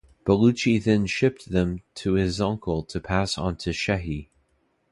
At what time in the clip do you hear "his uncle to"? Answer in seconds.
2.13-2.99